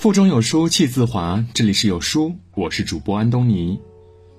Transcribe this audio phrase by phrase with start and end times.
[0.00, 3.78] 腹中有书气自华，这里是有书，我是主播安东尼。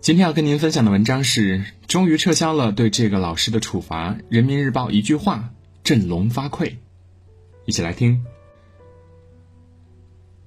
[0.00, 5.50] 今天要跟您分享的文章是：终于撤销了对这个老师的处罚，人民日报一句话
[5.82, 6.74] 振聋发聩。
[7.64, 8.24] 一起来听。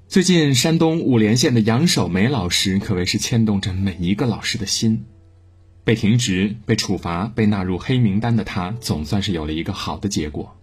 [0.08, 5.04] 最近，山东五莲县的杨守梅老师可谓是牵动着每一个老师的心。
[5.84, 10.55] 被停职、被处罚、被纳入黑名单的他，总算是有了一个好的结果。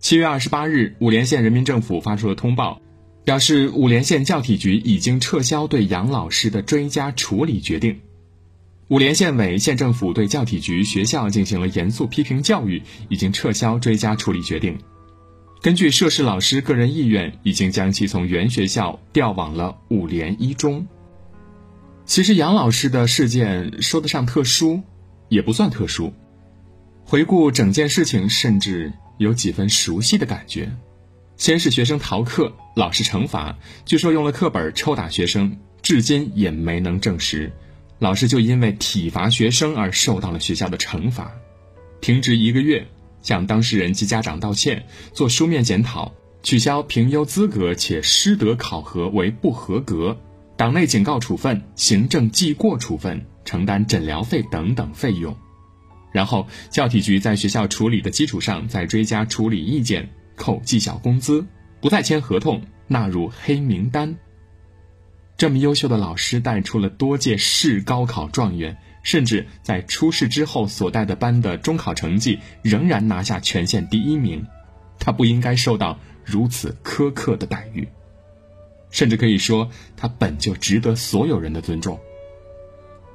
[0.00, 2.80] 七月二十八日，五莲县人民政府发出了通报。
[3.24, 8.00] 表示五莲县教体局已经撤销对杨老师的追加处理决定。
[8.88, 14.78] 五莲县委、县政府对教体局、学校进行了严肃批评教育，已经撤销追加处理决定。
[15.62, 20.86] 根据涉事老师个人意愿，已经将其从原学校调往了五莲一中。
[22.04, 24.82] 其实杨老师的事件说得上特殊，
[25.28, 26.12] 也不算特殊。
[27.04, 30.72] 回顾整件事情，甚至有几分熟悉的感觉。
[31.36, 37.52] 先是学生逃课，老师惩罚，据说用了课本抽打学生，至今也没能证实。
[37.98, 41.32] 老师就因为体罚学生而受到了学校的惩罚，
[42.00, 42.86] 停职一个月，
[43.22, 50.16] 向当事人及家长道歉，做书面检讨，取消评优资格且师德考核为不合格，
[50.56, 55.36] 党内警告处分、行政记过处分，承担诊疗费等等费用。
[56.12, 60.10] 然后教体局在学校处理的基础上再追加处理意见。
[60.36, 61.46] 扣绩效工资，
[61.80, 64.16] 不再签合同，纳入黑名单。
[65.36, 74.46] 这么优秀的老师带出了多届市高考状元，甚至在出事之后所带的班的中考成绩仍然拿下全县第一名。
[74.98, 77.88] 他不应该受到如此苛刻的待遇，
[78.90, 81.98] 甚至可以说他本就值得所有人的尊重。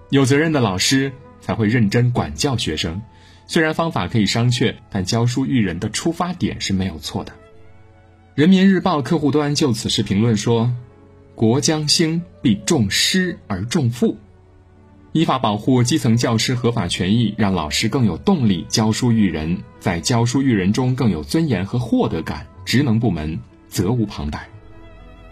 [0.10, 3.02] 有责任的老师才会认真管教学生。
[3.48, 7.32] 虽然方法可以商榷，但教书育人的出发点是没有错的。
[8.36, 10.76] 人民日报客户端就此事评论说
[11.34, 14.18] ：“国将兴，必重师而重父，
[15.14, 22.46] 依法保护基层教师合法权益，让老师更有动力教书育人，在教书育人中更有尊严和获得感。
[22.66, 23.40] 职能部门
[23.70, 24.50] 责无旁贷，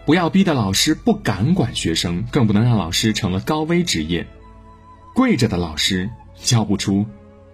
[0.06, 4.26] 不要逼得老师不敢管学生，更不能让老师成了高危职业。
[5.14, 7.04] 跪着的老师教不出。”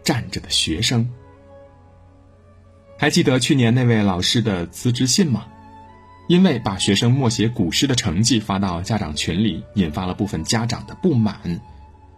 [0.03, 1.09] 站着的学生，
[2.99, 5.47] 还记得去年那位老师的辞职信吗？
[6.29, 11.61] 因为把学生默写古诗的成绩发到家长群里，引发了部分家长的不满。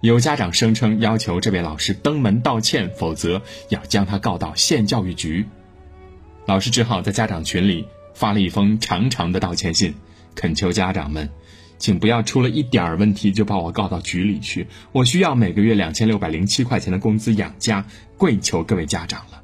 [0.03, 3.41] 有家长声称要求这位老师登门道歉，否则
[3.71, 5.47] 要将他告到县教育局。
[6.47, 9.95] 老师只好在家长群里发了一封长长的道歉信，
[10.35, 11.31] 恳求家长们。
[11.85, 17.85] 请不要出了一点儿问题就把我告到局里去，我需要每个月两千六百零七块钱的工资养家，
[18.17, 19.43] 跪求各位家长了。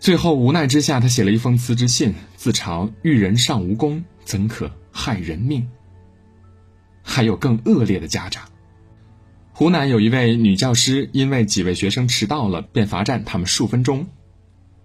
[0.00, 5.68] 最后无奈之下，他写了一封辞职信，自嘲“育人尚无功，怎可害人命”。
[7.04, 8.42] 还有更恶劣的家长，
[9.52, 14.08] 湖南有一位女教师，因为几位学生迟到了，便罚站他们数分钟。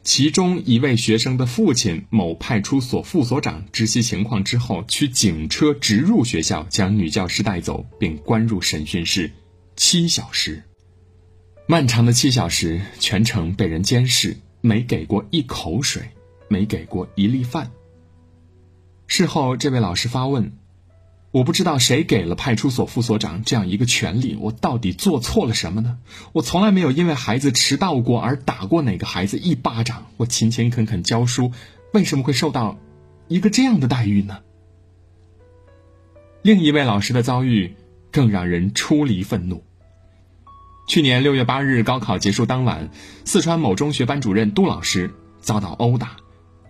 [0.04, 9.32] 其中一位学生的父亲某派出所副所长知悉情况之后，驱警车直入学校，将女教师带走，并关入审讯室
[9.76, 10.64] 七小时。
[11.68, 16.02] 漫长的七小时，全程被人监视，没给过一口水，
[16.50, 17.72] 没给过一粒饭。
[19.06, 20.52] 事后，这位老师发问。
[21.32, 25.98] 我不知道谁给了派出所副所长这样一个权利，我到底做错了什么呢？
[26.34, 30.08] 我从来没有因为孩子迟到过而打过哪个孩子一巴掌。
[30.18, 31.54] 我勤勤恳恳教书，
[31.94, 32.78] 为什么会受到
[33.30, 34.40] 一个这样的待遇呢？
[36.42, 37.76] 另一位老师的遭遇
[38.12, 39.64] 更让人出离愤怒。
[40.90, 42.90] 去年六月八日高考结束当晚，
[43.24, 46.18] 四川某中学班主任杜老师遭到殴打。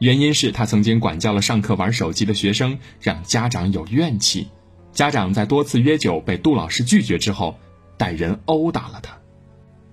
[0.02, 4.48] 原因是他曾经管教了上课玩手机的学生，让家长有怨气。
[4.94, 7.60] 家长在多次约酒被杜老师拒绝之后，
[7.98, 9.16] 带人殴打了他，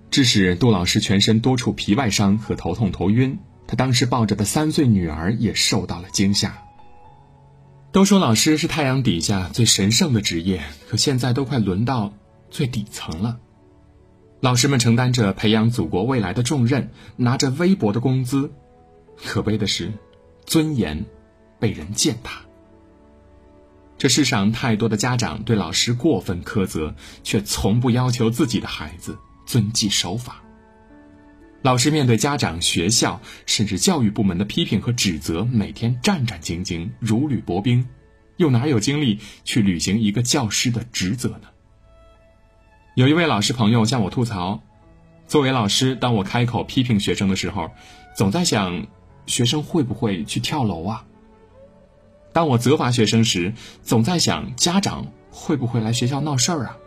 [0.09, 3.37] 致使杜老师全身多处皮外伤和头痛头晕。
[3.67, 6.57] 他当时抱着的三岁女儿也受到了惊吓。
[7.91, 12.11] 都说老师是太阳底下最神圣的职业，可现在都快轮到
[12.49, 13.37] 最底层了。
[14.39, 18.51] 老师们承担着培养祖国未来的重任，拿着微薄的工资。
[19.23, 19.91] 可悲的是，
[20.45, 21.05] 尊严
[21.59, 22.41] 被人践踏。
[23.97, 30.41] 这世上太多的家长对老师过分苛责，却从不要求自己的孩子遵纪守法。
[31.61, 37.85] 老师面对家长、学校甚至教育部门的批评和指责，每天战战兢兢，如履薄冰，
[38.37, 41.49] 又哪有精力去履行一个教师的职责呢？
[42.95, 44.63] 有一位老师朋友向我吐槽：，
[45.27, 47.69] 作为老师，当我开口批评学生的时候，
[48.15, 48.87] 总在想。
[49.29, 51.05] 学生会不会去跳楼啊？
[52.33, 53.53] 当我责罚学生时，
[53.83, 56.77] 总在想家长会不会来学校闹事儿啊？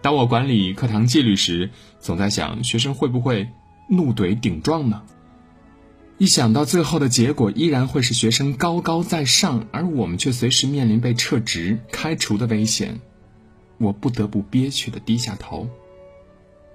[0.00, 1.70] 当我管理课堂纪律时，
[2.00, 3.48] 总在想学生会不会
[3.88, 5.02] 怒怼顶撞呢？
[6.18, 13.00] 一想到最后的结果依然会是学生高高在上，而我们却随时面临被撤职、开除的危险，
[13.78, 15.68] 我不得不憋屈的低下头。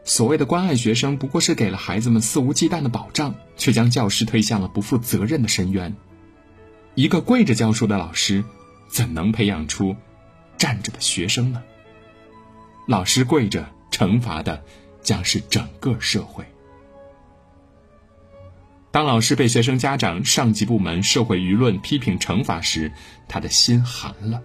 [0.07, 5.93] 所谓的关爱学生，不过是给了孩子们肆无忌惮的保障，却将教师推向了不负责任的深渊。
[6.95, 8.41] 一个跪着教书的老师，
[8.87, 9.97] 怎能培养出
[10.57, 11.61] 站着的学生呢？
[12.87, 14.63] 老师跪着，惩罚的
[15.03, 16.45] 将是整个社会。
[18.91, 22.93] 当老师被学生家长、上级部门、社会舆论批评惩罚时，
[23.27, 24.41] 他的心寒了，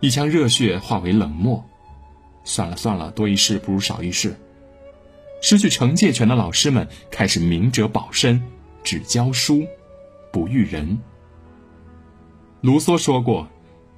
[0.00, 1.64] 一腔热血化为冷漠。
[2.44, 4.36] 算了算了，多一事不如少一事。
[5.44, 8.42] 失去惩戒权的老师们开始明哲保身，
[8.82, 9.66] 只教书，
[10.32, 10.98] 不育人。
[12.62, 13.46] 卢梭说过：“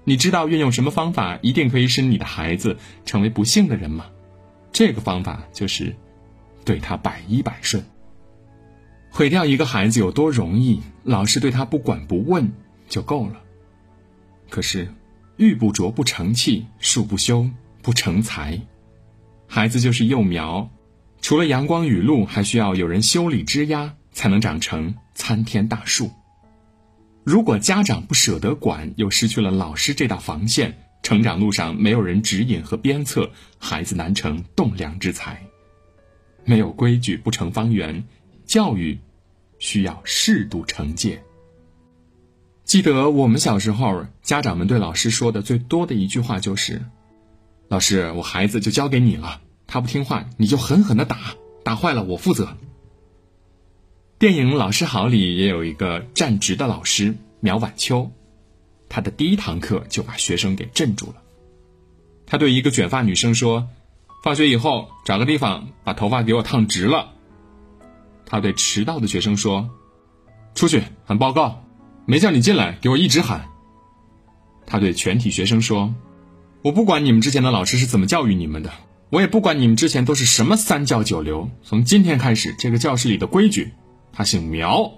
[0.03, 4.07] 你知道运用什么方法一定可以使你的孩子成为不幸的人吗？
[4.73, 5.95] 这个方法就是
[6.65, 7.85] 对他百依百顺。
[9.09, 10.83] 毁掉一个孩子有多容易？
[11.05, 12.51] 老师对他不管不问
[12.89, 13.41] 就够了。
[14.51, 14.93] 可是，
[15.37, 17.49] 玉不琢不成器，树不修
[17.83, 18.61] 不成材。
[19.47, 20.69] 孩子就是幼苗，
[21.27, 26.13] 除了阳光雨露，还需要有人修理枝丫，才能长成参天大树。”
[27.27, 33.29] 如果家长不舍得管，又失去了老师这道防线，成长路上没有人指引和鞭策，
[33.59, 35.43] 孩子难成栋梁之才。
[36.45, 38.05] 没有规矩不成方圆，
[38.45, 38.97] 教育
[39.59, 41.25] 需要适度惩戒。
[42.63, 46.83] 记得我们小时候，家长们对老师说的最多的一句话就是
[47.67, 51.35] ：“老师，我孩子就交给你了，他不听话，你就狠狠的打，
[51.65, 52.57] 打坏了我负责。”
[54.19, 58.11] 电影《老师好》里也有一个站直的老师苗晚秋，
[58.89, 61.17] 他的第一堂课就把学生给镇住了。
[62.25, 63.69] 他对一个卷发女生说
[64.25, 67.13] ：“放学以后找个地方把头发给我烫直了。”
[68.25, 69.69] 他对迟到的学生说
[70.57, 71.63] ：“出去喊报告，
[72.07, 73.49] 没叫你进来给我一直喊。”
[74.67, 75.95] 他对全体学生说
[76.63, 78.73] ：“我不管你们之前的老师是怎么教育你们的，
[79.11, 83.73] 我也不管你们之前都是什么三教九流，从今天开始，这个教室里的规矩。”
[84.13, 84.93] 他姓苗。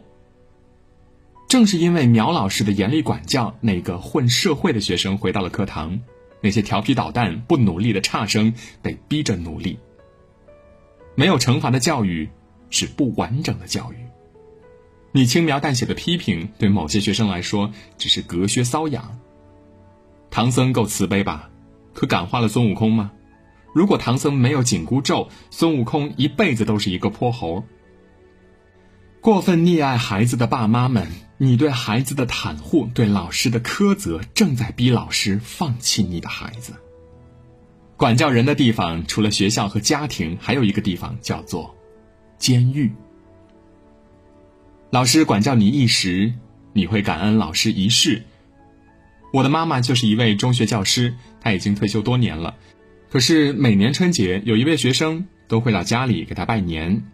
[1.48, 6.00] 正是因为苗老师的严厉管教，那个混社会的学生回到了课堂，
[6.40, 9.78] 那些调皮捣蛋、不努力的差生被逼着努力。
[11.14, 12.28] 没有惩罚的教育
[12.70, 13.96] 是不完整的教育。
[15.10, 19.18] 你轻描淡写的批评，对某些学生来说只是隔靴搔痒。
[20.30, 21.50] 唐僧够慈悲吧？
[21.92, 23.10] 可感化了孙悟空吗？
[23.72, 27.64] 如果唐僧没有紧箍咒，孙悟空一辈子都是一个泼猴。
[29.20, 36.72] 过分溺爱孩子的爸妈们，你对孩子的袒护，对老师的苛责，正在逼老师放弃你的孩子。
[37.96, 41.74] 管教人的地方，除了学校和家庭，还有一个地方叫做
[42.38, 42.92] 监狱。
[44.90, 46.32] 老师管教你一时，
[46.72, 48.22] 你会感恩老师一世。
[49.32, 52.54] 我的妈妈就是一位中学教师，她已经退休多年了，
[53.10, 57.04] 可是每年春节，有一位学生都会到家里给他拜年。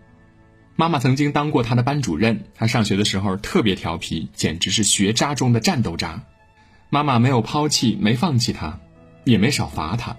[0.76, 6.22] 妈妈曾经当过他的班主任，他上学的时候特别调皮，简直是学渣中的战斗渣。
[6.90, 8.80] 妈妈没有抛弃，没放弃他，
[9.22, 10.16] 也没少罚他，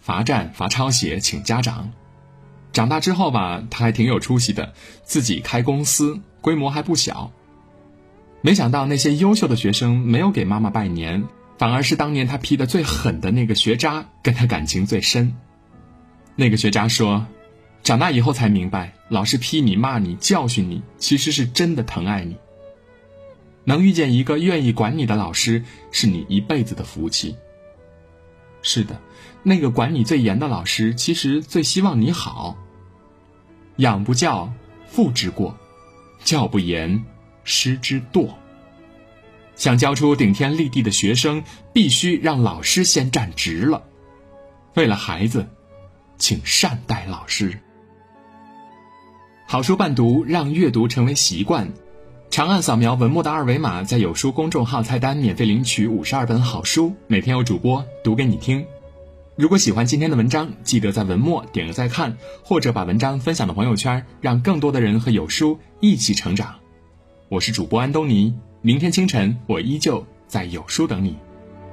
[0.00, 1.92] 罚站、罚抄写，请家长。
[2.72, 4.72] 长大之后吧，他还挺有出息的，
[5.04, 7.30] 自己开公司，规模还不小。
[8.40, 11.24] 没想到那些优秀的学生没有给妈妈拜年，
[11.62, 15.36] 反而是当年他批的最狠的那个学渣跟他感情最深。
[16.34, 17.24] 那个学渣说。
[17.84, 22.36] 长大以后才明白，老师批你、骂你、教训你，其实是真的疼爱你。
[23.62, 27.36] 能遇见一个愿意管你的老师，是你一辈子的福气。
[28.62, 29.00] 是的，
[29.44, 32.56] 那个管你最严的老师，其实最希望你好。
[33.76, 34.52] 养不教，
[34.88, 35.54] 父之过；
[36.24, 37.04] 教不严，
[37.44, 38.30] 师之惰。
[39.62, 43.84] 想教出顶天立地的学生，必须让老师先站直了。
[44.74, 45.46] 为了孩子，
[46.18, 47.60] 请善待老师。
[49.46, 51.68] 好书伴读，让阅读成为习惯。
[52.28, 58.66] 长按扫描文末的二维码，在有书公众号菜单免费领取五十二本好书，每天有主播读给你听。
[59.36, 66.56] 如果喜欢今天的文章，记得在文末点个再看，或者把文章分享到朋友圈，让更多的人和有书一起成长。
[67.28, 71.16] 我是主播安东尼，明天清晨我依旧在有书等你。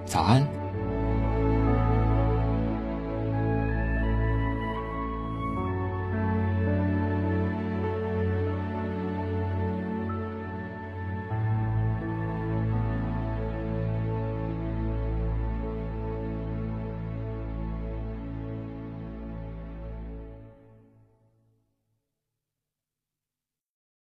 [0.05, 0.58] 早安。